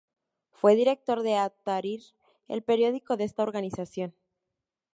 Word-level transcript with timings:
Fue 0.49 0.73
director 0.73 1.21
de 1.21 1.35
"At-Tahrir", 1.35 2.01
el 2.47 2.63
periódico 2.63 3.17
de 3.17 3.25
esta 3.25 3.43
organización. 3.43 4.15